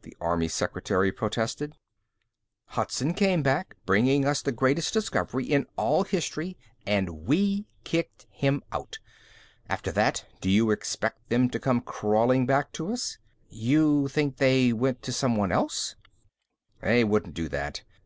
[0.00, 1.76] the army secretary protested.
[2.68, 8.62] "Hudson came here, bringing us the greatest discovery in all history, and we kicked him
[8.72, 8.98] out.
[9.68, 13.18] After that, do you expect them to come crawling back to us?"
[13.50, 15.96] "You think they went to someone else?"
[16.80, 17.82] "They wouldn't do that.